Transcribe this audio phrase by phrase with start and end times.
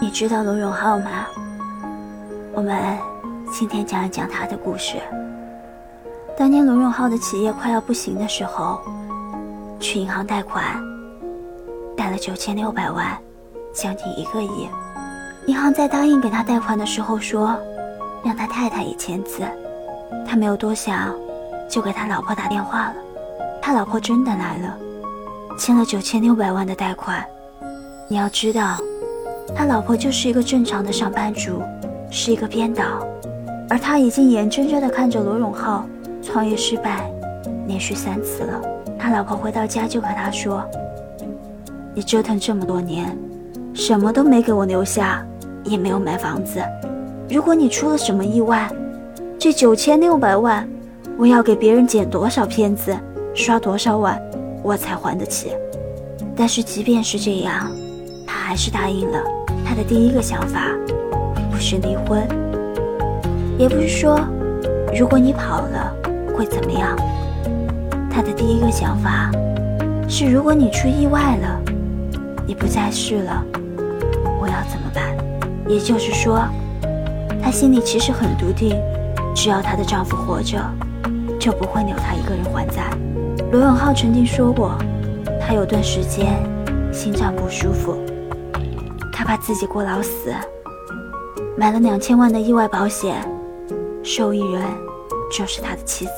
[0.00, 1.26] 你知道罗永浩吗？
[2.54, 2.98] 我们
[3.52, 4.96] 今天讲一讲他的故事。
[6.36, 8.80] 当年罗永浩的企业快要不行的时候，
[9.78, 10.64] 去银行贷款，
[11.96, 13.16] 贷了九千六百万，
[13.72, 14.68] 将近一个亿。
[15.46, 17.56] 银行在答应给他贷款的时候说，
[18.24, 19.42] 让他太太也签字。
[20.26, 21.14] 他没有多想，
[21.70, 22.94] 就给他老婆打电话了。
[23.60, 24.76] 他老婆真的来了，
[25.56, 27.24] 签了九千六百万的贷款。
[28.08, 28.76] 你要知道。
[29.54, 31.62] 他老婆就是一个正常的上班族，
[32.10, 32.84] 是一个编导，
[33.68, 35.86] 而他已经眼睁睁地看着罗永浩
[36.22, 37.10] 创业失败，
[37.66, 38.60] 连续三次了。
[38.98, 40.64] 他老婆回到家就和他说
[41.94, 43.16] ：“你折腾这么多年，
[43.74, 45.24] 什么都没给我留下，
[45.64, 46.62] 也没有买房子。
[47.28, 48.70] 如果你出了什么意外，
[49.38, 50.68] 这九千六百万，
[51.18, 52.96] 我要给别人剪多少片子，
[53.34, 54.20] 刷多少碗，
[54.62, 55.52] 我才还得起。
[56.34, 57.70] 但是即便是这样。”
[58.24, 59.22] 他还是答应了。
[59.64, 60.66] 他的第一个想法
[61.50, 62.26] 不是离婚，
[63.58, 64.20] 也不是说
[64.94, 65.94] 如果你跑了
[66.36, 66.96] 会怎么样。
[68.14, 69.30] 他的第一个想法
[70.06, 71.62] 是如果你出意外了，
[72.46, 73.42] 你不在世了，
[74.38, 75.16] 我要怎么办？
[75.66, 76.42] 也就是说，
[77.42, 78.76] 她心里其实很笃定，
[79.34, 80.58] 只要她的丈夫活着，
[81.40, 82.90] 就不会留她一个人还债。
[83.50, 84.76] 罗永浩曾经说过，
[85.40, 86.36] 他有段时间
[86.92, 87.96] 心脏不舒服。
[89.22, 90.34] 他怕自己过劳死，
[91.56, 93.24] 买了两千万的意外保险，
[94.02, 94.64] 受益人
[95.30, 96.10] 就是他的妻子。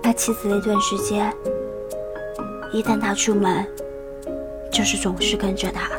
[0.00, 1.34] 他妻子那段时间，
[2.72, 3.66] 一旦他出门，
[4.70, 5.90] 就是总是跟着他。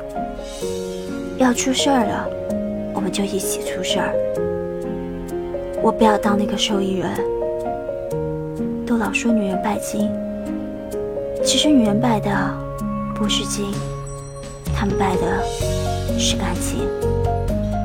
[1.38, 2.30] 要出事儿了，
[2.94, 4.16] 我们就一起出事儿。
[5.82, 7.12] 我不要当那个受益人。
[8.88, 10.10] 都老说女人拜金，
[11.44, 12.32] 其实女人拜的
[13.14, 13.66] 不是金。
[14.76, 15.44] 他们拜的
[16.20, 16.88] 是感情，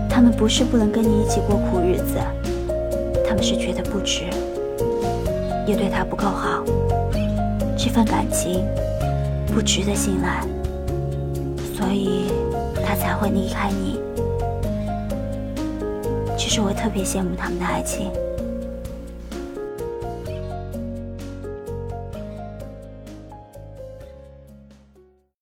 [0.09, 2.19] 他们不是不能跟你一起过苦日子，
[3.27, 4.25] 他们是觉得不值，
[5.67, 6.65] 也对他不够好，
[7.77, 8.67] 这份感情
[9.47, 10.45] 不值得信赖，
[11.77, 12.25] 所以
[12.85, 13.99] 他才会离开你。
[16.37, 18.11] 其实我特别羡慕他们的爱情。